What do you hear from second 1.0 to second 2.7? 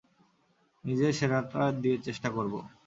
সেরাটা দিয়ে চেষ্টা করব।